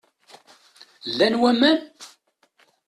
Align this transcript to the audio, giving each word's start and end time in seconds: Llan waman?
Llan 1.11 1.35
waman? 1.41 1.79